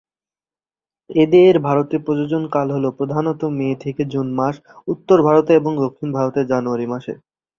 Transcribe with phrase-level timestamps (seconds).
[1.09, 4.55] এদের ভারতে প্রজনন কাল হল প্রধানত মে থেকে জুন মাস
[4.87, 7.13] উত্তর ভারতে এবং দক্ষিণ ভারতে জানুয়ারি মাসে।